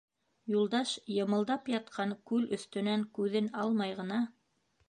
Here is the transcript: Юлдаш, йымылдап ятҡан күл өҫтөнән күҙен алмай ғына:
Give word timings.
Юлдаш, 0.51 0.93
йымылдап 1.17 1.69
ятҡан 1.73 2.15
күл 2.31 2.49
өҫтөнән 2.57 3.07
күҙен 3.19 3.55
алмай 3.65 3.99
ғына: 4.01 4.23